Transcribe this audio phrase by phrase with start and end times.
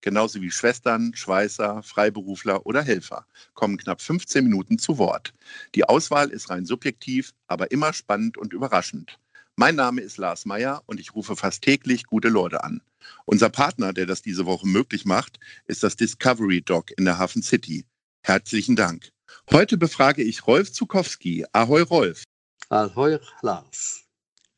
[0.00, 5.34] genauso wie Schwestern, Schweißer, Freiberufler oder Helfer, kommen knapp 15 Minuten zu Wort.
[5.74, 9.18] Die Auswahl ist rein subjektiv, aber immer spannend und überraschend.
[9.56, 12.80] Mein Name ist Lars Meyer und ich rufe fast täglich gute Leute an.
[13.24, 17.42] Unser Partner, der das diese Woche möglich macht, ist das Discovery Dog in der Hafen
[17.42, 17.84] City.
[18.22, 19.10] Herzlichen Dank.
[19.50, 21.44] Heute befrage ich Rolf Zukowski.
[21.52, 22.22] Ahoi Rolf.
[22.68, 24.04] Ahoi Lars.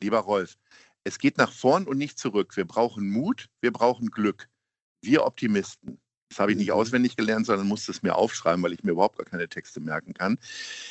[0.03, 0.59] Lieber Rolf,
[1.03, 2.57] es geht nach vorn und nicht zurück.
[2.59, 4.50] Wir brauchen Mut, wir brauchen Glück.
[5.03, 5.99] Wir Optimisten.
[6.31, 6.75] Das habe ich nicht mhm.
[6.75, 10.15] auswendig gelernt, sondern musste es mir aufschreiben, weil ich mir überhaupt gar keine Texte merken
[10.15, 10.39] kann.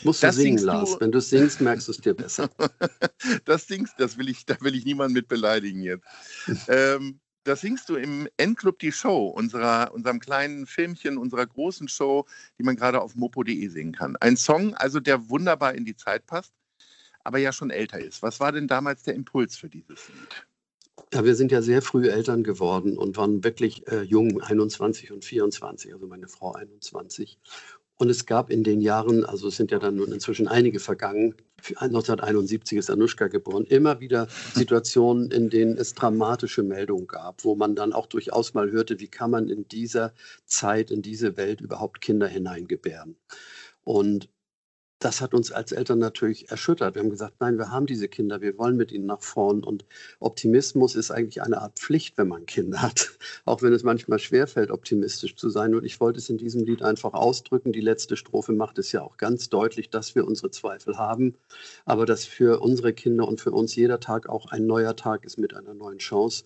[0.04, 0.92] Musst das du singen, Lars.
[0.92, 1.00] Du...
[1.00, 2.50] Wenn du singst, merkst du es dir besser.
[3.46, 6.06] das singst, das will ich, da will ich niemanden mit beleidigen jetzt.
[6.68, 12.26] ähm, das singst du im Endclub die Show, unserer, unserem kleinen Filmchen, unserer großen Show,
[12.58, 14.18] die man gerade auf mopo.de singen kann.
[14.18, 16.54] Ein Song, also der wunderbar in die Zeit passt,
[17.24, 18.22] aber ja schon älter ist.
[18.22, 20.48] Was war denn damals der Impuls für dieses Lied?
[21.12, 25.26] Ja, wir sind ja sehr früh Eltern geworden und waren wirklich äh, jung, 21 und
[25.26, 27.40] 24, also meine Frau 21.
[27.98, 31.36] Und es gab in den Jahren, also es sind ja dann nun inzwischen einige vergangen,
[31.58, 37.76] 1971 ist Anushka geboren, immer wieder Situationen, in denen es dramatische Meldungen gab, wo man
[37.76, 40.14] dann auch durchaus mal hörte, wie kann man in dieser
[40.46, 43.18] Zeit, in diese Welt überhaupt Kinder hineingebären.
[43.84, 44.30] Und
[45.00, 46.96] das hat uns als Eltern natürlich erschüttert.
[46.96, 49.64] Wir haben gesagt, nein, wir haben diese Kinder, wir wollen mit ihnen nach vorn.
[49.64, 49.86] Und
[50.20, 53.12] Optimismus ist eigentlich eine Art Pflicht, wenn man Kinder hat,
[53.46, 55.74] auch wenn es manchmal schwerfällt, optimistisch zu sein.
[55.74, 57.72] Und ich wollte es in diesem Lied einfach ausdrücken.
[57.72, 61.36] Die letzte Strophe macht es ja auch ganz deutlich, dass wir unsere Zweifel haben,
[61.86, 65.40] aber dass für unsere Kinder und für uns jeder Tag auch ein neuer Tag ist
[65.40, 66.44] mit einer neuen Chance.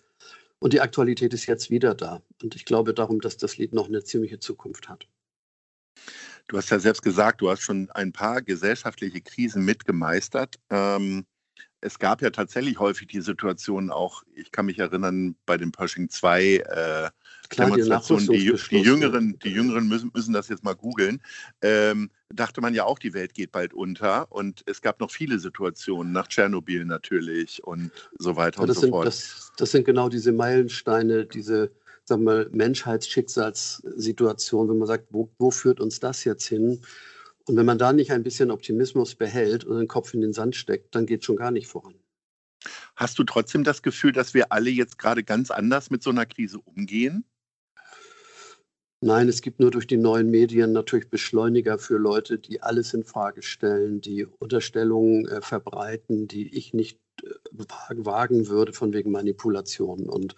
[0.60, 2.22] Und die Aktualität ist jetzt wieder da.
[2.42, 5.08] Und ich glaube darum, dass das Lied noch eine ziemliche Zukunft hat.
[6.48, 10.58] Du hast ja selbst gesagt, du hast schon ein paar gesellschaftliche Krisen mitgemeistert.
[10.70, 11.24] Ähm,
[11.84, 16.08] es gab ja tatsächlich häufig die Situation auch, ich kann mich erinnern, bei den Pershing
[16.08, 17.10] 2 äh,
[17.56, 21.20] Demonstrationen, die, die, Jüngeren, die Jüngeren müssen, müssen das jetzt mal googeln,
[21.60, 24.32] ähm, dachte man ja auch, die Welt geht bald unter.
[24.32, 28.80] Und es gab noch viele Situationen, nach Tschernobyl natürlich und so weiter ja, und so
[28.80, 29.06] sind, fort.
[29.06, 31.70] Das, das sind genau diese Meilensteine, diese
[32.04, 36.82] sagen wir, Menschheitsschicksalssituation, wenn man sagt, wo, wo führt uns das jetzt hin?
[37.46, 40.56] Und wenn man da nicht ein bisschen Optimismus behält und den Kopf in den Sand
[40.56, 41.94] steckt, dann geht es schon gar nicht voran.
[42.96, 46.26] Hast du trotzdem das Gefühl, dass wir alle jetzt gerade ganz anders mit so einer
[46.26, 47.24] Krise umgehen?
[49.02, 53.04] Nein, es gibt nur durch die neuen Medien natürlich Beschleuniger für Leute, die alles in
[53.04, 56.98] Frage stellen, die Unterstellungen äh, verbreiten, die ich nicht
[57.52, 60.34] wagen würde von wegen Manipulation und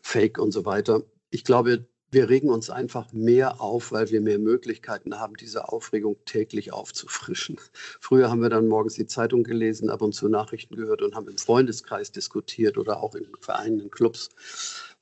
[0.00, 1.02] Fake und so weiter.
[1.30, 6.16] Ich glaube, wir regen uns einfach mehr auf, weil wir mehr Möglichkeiten haben, diese Aufregung
[6.24, 7.58] täglich aufzufrischen.
[8.00, 11.28] Früher haben wir dann morgens die Zeitung gelesen, ab und zu Nachrichten gehört und haben
[11.28, 14.28] im Freundeskreis diskutiert oder auch in Vereinen, in Clubs.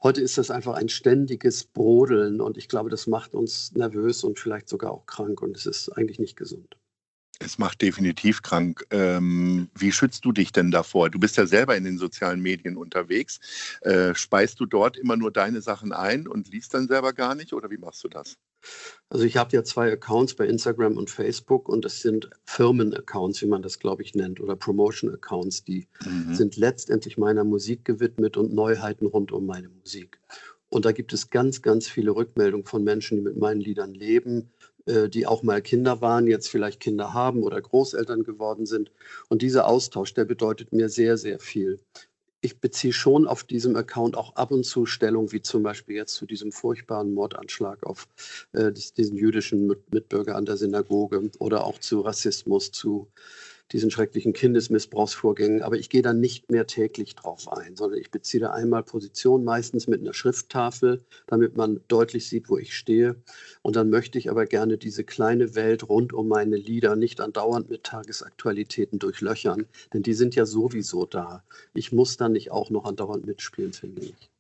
[0.03, 4.39] Heute ist das einfach ein ständiges Brodeln und ich glaube, das macht uns nervös und
[4.39, 6.77] vielleicht sogar auch krank und es ist eigentlich nicht gesund.
[7.41, 8.87] Es macht definitiv krank.
[8.91, 11.11] Ähm, wie schützt du dich denn davor?
[11.11, 13.41] Du bist ja selber in den sozialen Medien unterwegs.
[13.81, 17.53] Äh, speist du dort immer nur deine Sachen ein und liest dann selber gar nicht
[17.53, 18.37] oder wie machst du das?
[19.09, 23.47] Also ich habe ja zwei Accounts bei Instagram und Facebook und das sind Firmen-Accounts, wie
[23.47, 26.35] man das, glaube ich, nennt, oder Promotion-Accounts, die mhm.
[26.35, 30.19] sind letztendlich meiner Musik gewidmet und Neuheiten rund um meine Musik.
[30.71, 34.51] Und da gibt es ganz, ganz viele Rückmeldungen von Menschen, die mit meinen Liedern leben,
[34.87, 38.93] die auch mal Kinder waren, jetzt vielleicht Kinder haben oder Großeltern geworden sind.
[39.29, 41.81] Und dieser Austausch, der bedeutet mir sehr, sehr viel
[42.45, 46.15] ich beziehe schon auf diesem Account auch ab und zu Stellung, wie zum Beispiel jetzt
[46.15, 48.07] zu diesem furchtbaren Mordanschlag auf
[48.53, 53.09] äh, diesen jüdischen Mitbürger an der Synagoge oder auch zu Rassismus, zu
[53.73, 55.63] diesen schrecklichen Kindesmissbrauchsvorgängen.
[55.63, 59.45] Aber ich gehe da nicht mehr täglich drauf ein, sondern ich beziehe da einmal Position,
[59.45, 63.17] meistens mit einer Schrifttafel, damit man deutlich sieht, wo ich stehe.
[63.63, 67.71] Und dann möchte ich aber gerne diese kleine Welt rund um meine Lieder nicht andauernd
[67.71, 71.43] mit Tagesaktualitäten durchlöchern, denn die sind ja sowieso da.
[71.73, 74.34] Ich muss dann nicht auch noch andauernd mitspielen, finde ich.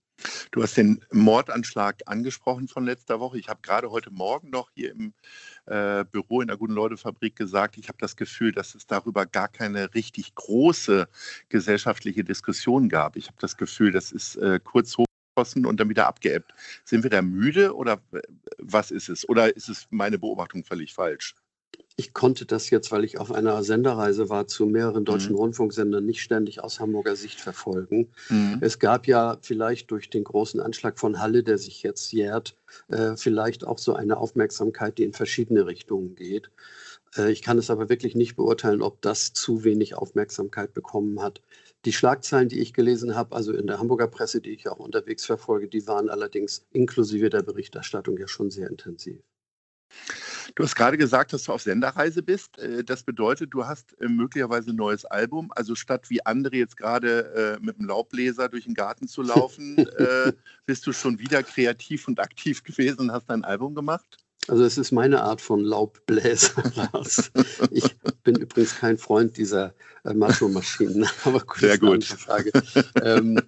[0.50, 3.38] Du hast den Mordanschlag angesprochen von letzter Woche.
[3.38, 5.12] Ich habe gerade heute Morgen noch hier im
[5.66, 9.94] äh, Büro in der Guten-Leute-Fabrik gesagt, ich habe das Gefühl, dass es darüber gar keine
[9.94, 11.08] richtig große
[11.49, 13.16] gesellschaftliche Diskussion gab.
[13.16, 16.52] Ich habe das Gefühl, das ist äh, kurz hoch geschossen und dann wieder abgeebbt.
[16.84, 18.00] Sind wir da müde oder
[18.58, 19.28] was ist es?
[19.28, 21.34] Oder ist es meine Beobachtung völlig falsch?
[21.96, 25.38] Ich konnte das jetzt, weil ich auf einer Senderreise war, zu mehreren deutschen mhm.
[25.38, 28.08] Rundfunksendern nicht ständig aus Hamburger Sicht verfolgen.
[28.29, 28.58] Mhm.
[28.61, 32.56] Es gab ja vielleicht durch den großen Anschlag von Halle, der sich jetzt jährt,
[32.88, 36.50] äh, vielleicht auch so eine Aufmerksamkeit, die in verschiedene Richtungen geht.
[37.17, 41.43] Äh, ich kann es aber wirklich nicht beurteilen, ob das zu wenig Aufmerksamkeit bekommen hat.
[41.85, 45.26] Die Schlagzeilen, die ich gelesen habe, also in der Hamburger Presse, die ich auch unterwegs
[45.26, 49.23] verfolge, die waren allerdings inklusive der Berichterstattung ja schon sehr intensiv.
[50.55, 52.58] Du hast gerade gesagt, dass du auf Senderreise bist.
[52.58, 55.50] Äh, das bedeutet, du hast äh, möglicherweise ein neues Album.
[55.55, 59.76] Also statt wie andere jetzt gerade äh, mit dem Laubbläser durch den Garten zu laufen,
[60.67, 64.19] bist du schon wieder kreativ und aktiv gewesen und hast ein Album gemacht?
[64.49, 66.62] Also es ist meine Art von Laubbläser.
[67.70, 69.75] ich bin übrigens kein Freund dieser
[70.05, 71.06] Macho-Maschinen.
[71.25, 72.05] Aber gut, Sehr gut.
[72.05, 72.52] Frage.
[73.02, 73.40] Ähm,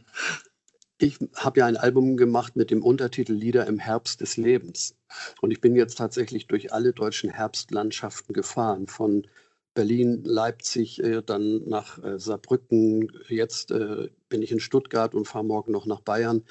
[0.99, 4.96] ich habe ja ein Album gemacht mit dem Untertitel Lieder im Herbst des Lebens.
[5.41, 9.27] Und ich bin jetzt tatsächlich durch alle deutschen Herbstlandschaften gefahren, von
[9.75, 13.13] Berlin, Leipzig, äh, dann nach äh, Saarbrücken.
[13.29, 16.43] Jetzt äh, bin ich in Stuttgart und fahre morgen noch nach Bayern.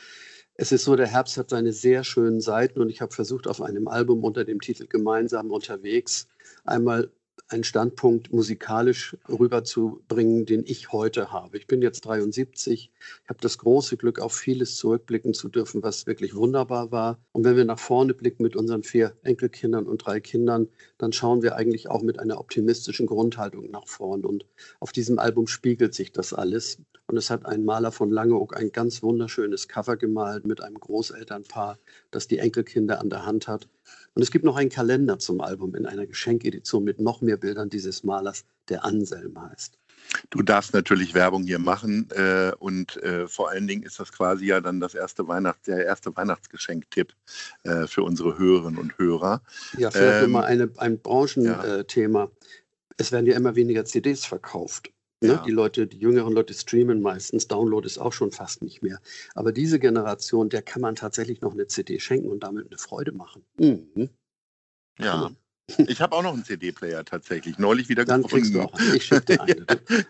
[0.54, 3.62] Es ist so, der Herbst hat seine sehr schönen Seiten und ich habe versucht, auf
[3.62, 6.28] einem Album unter dem Titel Gemeinsam unterwegs
[6.64, 7.12] einmal
[7.48, 11.58] einen Standpunkt musikalisch rüberzubringen, den ich heute habe.
[11.58, 12.92] Ich bin jetzt 73.
[13.24, 17.20] Ich habe das große Glück, auf vieles zurückblicken zu dürfen, was wirklich wunderbar war.
[17.34, 21.44] Und wenn wir nach vorne blicken mit unseren vier Enkelkindern und drei Kindern, dann schauen
[21.44, 24.26] wir eigentlich auch mit einer optimistischen Grundhaltung nach vorn.
[24.26, 24.46] Und
[24.80, 26.80] auf diesem Album spiegelt sich das alles.
[27.08, 31.78] Und es hat ein Maler von Langeoog ein ganz wunderschönes Cover gemalt mit einem Großelternpaar,
[32.12, 33.68] das die Enkelkinder an der Hand hat.
[34.16, 37.70] Und es gibt noch einen Kalender zum Album in einer Geschenkedition mit noch mehr Bildern
[37.70, 39.78] dieses Malers, der Anselm heißt.
[40.30, 44.46] Du darfst natürlich Werbung hier machen äh, und äh, vor allen Dingen ist das quasi
[44.46, 47.14] ja dann das erste Weihnachts-, der erste Weihnachtsgeschenktipp
[47.64, 49.42] äh, für unsere Hörerinnen und Hörer.
[49.78, 52.24] Ja, vielleicht ähm, mal eine, ein Branchenthema.
[52.24, 52.32] Ja.
[52.98, 54.92] es werden ja immer weniger CDs verkauft.
[55.26, 55.34] Ne?
[55.34, 55.44] Ja.
[55.44, 59.00] Die Leute, die jüngeren Leute streamen meistens, Download ist auch schon fast nicht mehr.
[59.34, 63.12] Aber diese Generation, der kann man tatsächlich noch eine CD schenken und damit eine Freude
[63.12, 63.44] machen.
[63.58, 64.10] Mhm.
[65.00, 65.32] Ja.
[65.88, 68.44] Ich habe auch noch einen CD-Player tatsächlich, neulich wieder Dann gefunden.
[68.44, 68.96] Kriegst du auch einen.
[68.96, 69.66] Ich schicke dir einen.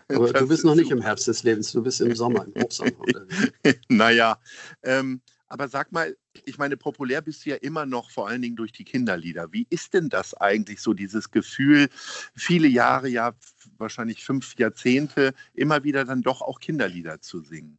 [0.08, 0.96] Aber du bist noch nicht super.
[0.96, 3.52] im Herbst des Lebens, du bist im Sommer, im Hochsommer unterwegs.
[3.88, 4.38] naja,
[4.82, 8.56] ähm, aber sag mal, ich meine, populär bist du ja immer noch vor allen Dingen
[8.56, 9.52] durch die Kinderlieder.
[9.52, 11.88] Wie ist denn das eigentlich so, dieses Gefühl,
[12.34, 13.32] viele Jahre, ja
[13.78, 17.78] wahrscheinlich fünf Jahrzehnte, immer wieder dann doch auch Kinderlieder zu singen?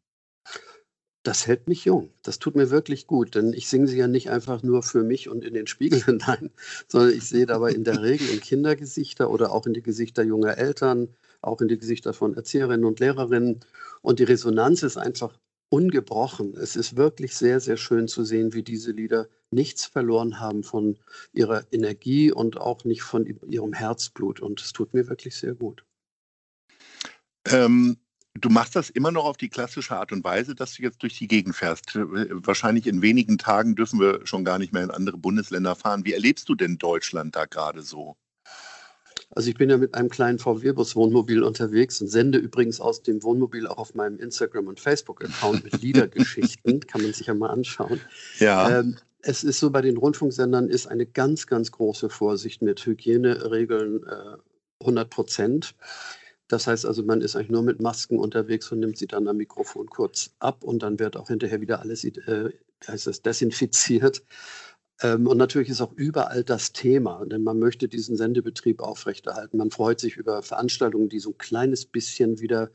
[1.23, 2.13] Das hält mich jung.
[2.23, 5.27] Das tut mir wirklich gut, denn ich singe sie ja nicht einfach nur für mich
[5.27, 6.51] und in den Spiegel hinein,
[6.87, 10.57] sondern ich sehe dabei in der Regel in Kindergesichter oder auch in die Gesichter junger
[10.57, 11.09] Eltern,
[11.41, 13.59] auch in die Gesichter von Erzieherinnen und Lehrerinnen.
[14.01, 15.37] Und die Resonanz ist einfach
[15.69, 16.55] ungebrochen.
[16.55, 20.97] Es ist wirklich sehr, sehr schön zu sehen, wie diese Lieder nichts verloren haben von
[21.33, 24.39] ihrer Energie und auch nicht von ihrem Herzblut.
[24.39, 25.83] Und es tut mir wirklich sehr gut.
[27.45, 27.97] Ähm,
[28.33, 31.17] du machst das immer noch auf die klassische Art und Weise, dass du jetzt durch
[31.17, 31.95] die Gegend fährst.
[31.95, 36.05] Wahrscheinlich in wenigen Tagen dürfen wir schon gar nicht mehr in andere Bundesländer fahren.
[36.05, 38.17] Wie erlebst du denn Deutschland da gerade so?
[39.37, 43.67] Also ich bin ja mit einem kleinen VW-Bus-Wohnmobil unterwegs und sende übrigens aus dem Wohnmobil
[43.67, 46.79] auch auf meinem Instagram- und Facebook-Account mit Liedergeschichten.
[46.87, 48.01] Kann man sich ja mal anschauen.
[48.39, 48.79] Ja.
[48.79, 54.07] Ähm, es ist so, bei den Rundfunksendern ist eine ganz, ganz große Vorsicht mit Hygieneregeln
[54.07, 54.37] äh,
[54.79, 55.75] 100 Prozent.
[56.47, 59.37] Das heißt also, man ist eigentlich nur mit Masken unterwegs und nimmt sie dann am
[59.37, 62.49] Mikrofon kurz ab und dann wird auch hinterher wieder alles äh,
[62.87, 64.23] heißt das, desinfiziert.
[65.01, 69.57] Ähm, und natürlich ist auch überall das Thema, denn man möchte diesen Sendebetrieb aufrechterhalten.
[69.57, 72.71] Man freut sich über Veranstaltungen, die so ein kleines bisschen wieder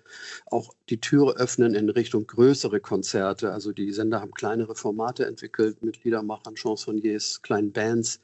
[0.46, 3.52] auch die Türe öffnen in Richtung größere Konzerte.
[3.52, 8.20] Also die Sender haben kleinere Formate entwickelt mit Liedermachern, Chansonniers, kleinen Bands.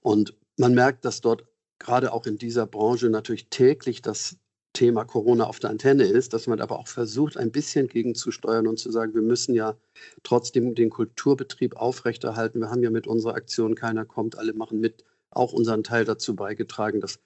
[0.00, 1.44] Und man merkt, dass dort
[1.78, 4.36] gerade auch in dieser Branche natürlich täglich das
[4.74, 8.78] Thema Corona auf der Antenne ist, dass man aber auch versucht, ein bisschen gegenzusteuern und
[8.78, 9.76] zu sagen, wir müssen ja
[10.22, 12.60] trotzdem den Kulturbetrieb aufrechterhalten.
[12.60, 16.36] Wir haben ja mit unserer Aktion Keiner kommt, alle machen mit, auch unseren Teil dazu
[16.36, 17.20] beigetragen, dass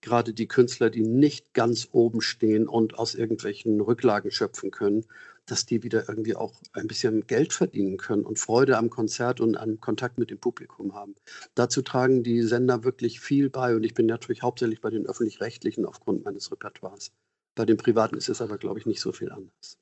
[0.00, 5.04] gerade die Künstler, die nicht ganz oben stehen und aus irgendwelchen Rücklagen schöpfen können,
[5.46, 9.56] dass die wieder irgendwie auch ein bisschen Geld verdienen können und Freude am Konzert und
[9.56, 11.14] am Kontakt mit dem Publikum haben.
[11.54, 15.86] Dazu tragen die Sender wirklich viel bei und ich bin natürlich hauptsächlich bei den öffentlich-rechtlichen
[15.86, 17.12] aufgrund meines Repertoires.
[17.54, 19.78] Bei den privaten ist es aber, glaube ich, nicht so viel anders.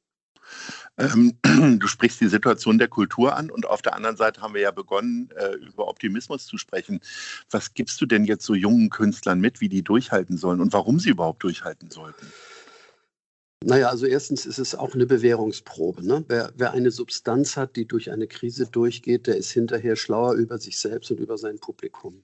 [0.99, 1.39] Ähm,
[1.81, 4.71] du sprichst die Situation der Kultur an und auf der anderen Seite haben wir ja
[4.71, 7.01] begonnen, äh, über Optimismus zu sprechen.
[7.51, 10.99] Was gibst du denn jetzt so jungen Künstlern mit, wie die durchhalten sollen und warum
[10.99, 12.27] sie überhaupt durchhalten sollten?
[13.67, 16.07] Naja, also erstens ist es auch eine Bewährungsprobe.
[16.07, 16.23] Ne?
[16.29, 20.59] Wer, wer, eine Substanz hat, die durch eine Krise durchgeht, der ist hinterher schlauer über
[20.59, 22.23] sich selbst und über sein Publikum.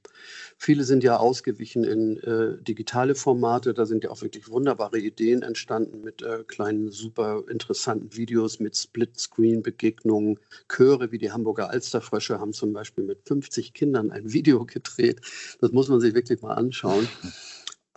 [0.59, 3.73] Viele sind ja ausgewichen in äh, digitale Formate.
[3.73, 8.77] Da sind ja auch wirklich wunderbare Ideen entstanden mit äh, kleinen, super interessanten Videos, mit
[8.77, 10.39] Split-Screen-Begegnungen.
[10.69, 15.23] Chöre wie die Hamburger Alsterfrösche haben zum Beispiel mit 50 Kindern ein Video gedreht.
[15.63, 17.09] Das muss man sich wirklich mal anschauen.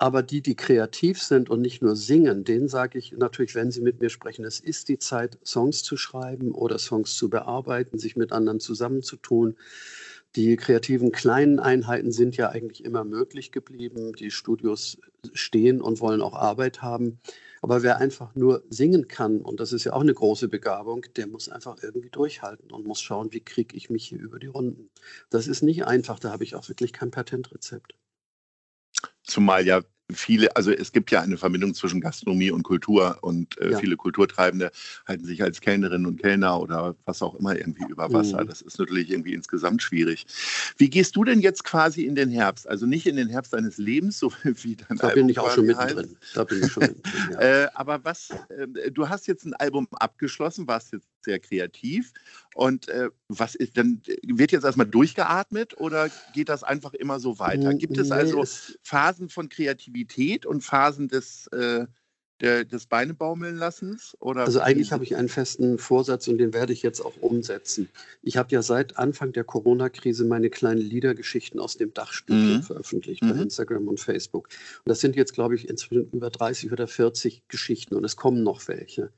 [0.03, 3.79] Aber die, die kreativ sind und nicht nur singen, denen sage ich natürlich, wenn sie
[3.79, 8.17] mit mir sprechen, es ist die Zeit, Songs zu schreiben oder Songs zu bearbeiten, sich
[8.17, 9.55] mit anderen zusammenzutun.
[10.36, 14.12] Die kreativen kleinen Einheiten sind ja eigentlich immer möglich geblieben.
[14.12, 14.98] Die Studios
[15.31, 17.22] stehen und wollen auch Arbeit haben.
[17.62, 21.27] Aber wer einfach nur singen kann, und das ist ja auch eine große Begabung, der
[21.27, 24.89] muss einfach irgendwie durchhalten und muss schauen, wie kriege ich mich hier über die Runden.
[25.29, 27.95] Das ist nicht einfach, da habe ich auch wirklich kein Patentrezept.
[29.24, 29.81] Zumal ja
[30.12, 33.77] viele, also es gibt ja eine Verbindung zwischen Gastronomie und Kultur und äh, ja.
[33.77, 34.72] viele Kulturtreibende
[35.07, 38.43] halten sich als Kellnerinnen und Kellner oder was auch immer irgendwie über Wasser.
[38.43, 38.48] Mhm.
[38.48, 40.25] Das ist natürlich irgendwie insgesamt schwierig.
[40.77, 42.67] Wie gehst du denn jetzt quasi in den Herbst?
[42.67, 45.51] Also nicht in den Herbst deines Lebens, so wie dein da Album bin ich auch
[45.51, 46.15] schon mittendrin.
[46.33, 47.31] Da bin ich schon mittendrin.
[47.31, 47.39] Ja.
[47.63, 52.13] äh, aber was, äh, du hast jetzt ein Album abgeschlossen, warst jetzt sehr kreativ.
[52.55, 57.39] Und äh, was ist dann, wird jetzt erstmal durchgeatmet oder geht das einfach immer so
[57.39, 57.73] weiter?
[57.73, 58.43] Gibt es also
[58.83, 61.87] Phasen von Kreativität und Phasen des äh,
[62.43, 64.15] der, des Beinebaumeln lassens?
[64.19, 67.89] Oder also eigentlich habe ich einen festen Vorsatz und den werde ich jetzt auch umsetzen.
[68.21, 72.63] Ich habe ja seit Anfang der Corona-Krise meine kleinen Liedergeschichten aus dem Dachstudio mhm.
[72.63, 73.29] veröffentlicht mhm.
[73.29, 74.50] bei Instagram und Facebook.
[74.83, 78.43] Und das sind jetzt, glaube ich, inzwischen über 30 oder 40 Geschichten und es kommen
[78.43, 79.09] noch welche.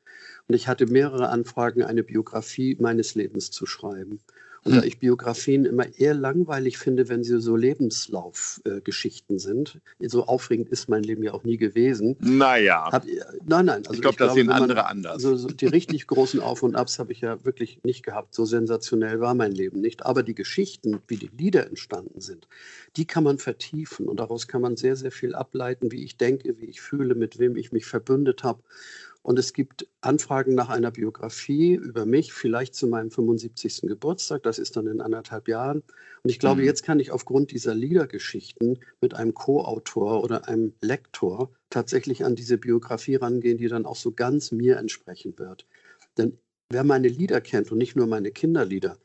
[0.48, 4.20] Und ich hatte mehrere Anfragen, eine Biografie meines Lebens zu schreiben.
[4.68, 4.84] Hm.
[4.84, 10.90] ich Biografien immer eher langweilig finde, wenn sie so Lebenslaufgeschichten äh, sind, so aufregend ist
[10.90, 12.16] mein Leben ja auch nie gewesen.
[12.20, 12.92] Naja.
[12.92, 13.06] Hat,
[13.46, 13.86] nein, nein.
[13.86, 15.14] Also ich, glaub, ich glaube, das sehen andere anders.
[15.14, 18.34] Also so die richtig großen Auf- und Abs habe ich ja wirklich nicht gehabt.
[18.34, 20.04] So sensationell war mein Leben nicht.
[20.04, 22.48] Aber die Geschichten, wie die Lieder entstanden sind,
[22.96, 26.60] die kann man vertiefen und daraus kann man sehr, sehr viel ableiten, wie ich denke,
[26.60, 28.64] wie ich fühle, mit wem ich mich verbündet habe.
[29.26, 33.82] Und es gibt Anfragen nach einer Biografie über mich, vielleicht zu meinem 75.
[33.88, 34.44] Geburtstag.
[34.44, 35.82] Das ist dann in anderthalb Jahren.
[36.22, 36.68] Und ich glaube, mhm.
[36.68, 42.60] jetzt kann ich aufgrund dieser Liedergeschichten mit einem Co-Autor oder einem Lektor tatsächlich an diese
[42.60, 45.66] Biografie rangehen, die dann auch so ganz mir entsprechen wird.
[46.20, 46.38] Denn
[46.70, 49.00] wer meine Lieder kennt und nicht nur meine Kinderlieder,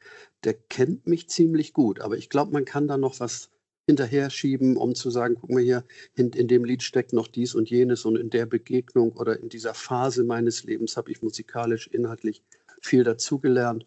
[0.44, 1.98] der kennt mich ziemlich gut.
[1.98, 3.48] Aber ich glaube, man kann da noch was
[3.90, 7.56] hinterher schieben, um zu sagen, guck mal hier, in, in, dem Lied steckt noch dies
[7.56, 11.88] und jenes und in der Begegnung oder in dieser Phase meines Lebens habe ich musikalisch,
[11.88, 12.42] inhaltlich
[12.80, 13.86] viel dazugelernt.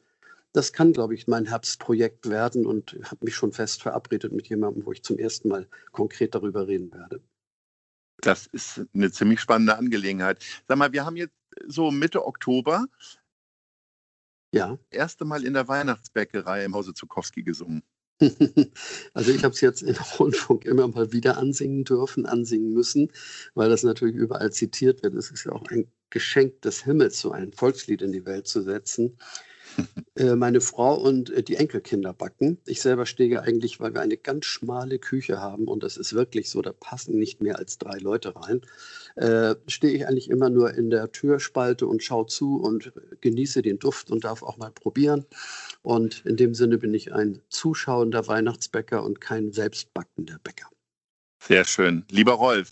[0.51, 4.85] Das kann, glaube ich, mein Herbstprojekt werden und habe mich schon fest verabredet mit jemandem,
[4.85, 7.21] wo ich zum ersten Mal konkret darüber reden werde.
[8.17, 10.43] Das ist eine ziemlich spannende Angelegenheit.
[10.67, 11.33] Sag mal, wir haben jetzt
[11.67, 12.85] so Mitte Oktober.
[14.53, 14.77] Ja.
[14.91, 17.83] Erste Mal in der Weihnachtsbäckerei im Hause Zukowski gesungen.
[19.13, 23.11] Also ich habe es jetzt im Rundfunk immer mal wieder ansingen dürfen, ansingen müssen,
[23.53, 25.15] weil das natürlich überall zitiert wird.
[25.15, 28.61] Es ist ja auch ein Geschenk des Himmels, so ein Volkslied in die Welt zu
[28.61, 29.17] setzen.
[30.15, 32.59] Äh, meine Frau und äh, die Enkelkinder backen.
[32.67, 36.51] Ich selber stehe eigentlich, weil wir eine ganz schmale Küche haben und das ist wirklich
[36.51, 38.61] so, da passen nicht mehr als drei Leute rein,
[39.15, 43.79] äh, stehe ich eigentlich immer nur in der Türspalte und schaue zu und genieße den
[43.79, 45.25] Duft und darf auch mal probieren.
[45.81, 50.67] Und in dem Sinne bin ich ein zuschauender Weihnachtsbäcker und kein selbstbackender Bäcker.
[51.45, 52.05] Sehr schön.
[52.09, 52.71] Lieber Rolf,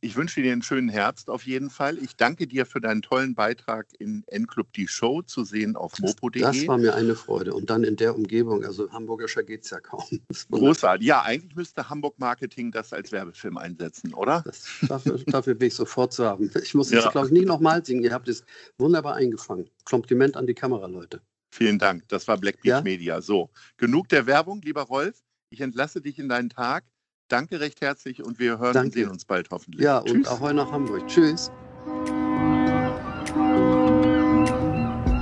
[0.00, 1.98] ich wünsche dir einen schönen Herbst auf jeden Fall.
[1.98, 6.42] Ich danke dir für deinen tollen Beitrag in N-Club die Show zu sehen auf mopo.de.
[6.42, 7.54] Das war mir eine Freude.
[7.54, 10.02] Und dann in der Umgebung, also Hamburgischer geht es ja kaum.
[10.50, 11.06] Großartig.
[11.06, 14.42] Ja, eigentlich müsste Hamburg Marketing das als Werbefilm einsetzen, oder?
[14.44, 16.50] Das, dafür, dafür bin ich sofort zu haben.
[16.60, 17.10] Ich muss es, ja.
[17.10, 18.02] glaube ich, nie nochmal singen.
[18.02, 18.42] Ihr habt es
[18.78, 19.70] wunderbar eingefangen.
[19.84, 21.20] Kompliment an die Kameraleute.
[21.54, 22.08] Vielen Dank.
[22.08, 22.80] Das war Black Beach ja?
[22.82, 23.22] Media.
[23.22, 25.22] So, genug der Werbung, lieber Rolf.
[25.50, 26.84] Ich entlasse dich in deinen Tag.
[27.28, 28.86] Danke recht herzlich und wir hören Danke.
[28.86, 29.82] und sehen uns bald hoffentlich.
[29.82, 30.12] Ja, Tschüss.
[30.14, 31.06] und ahoi nach Hamburg.
[31.06, 31.50] Tschüss.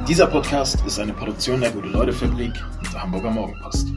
[0.08, 3.88] Dieser Podcast ist eine Produktion der Gute-Leute-Fabrik und der Hamburger Morgenpost.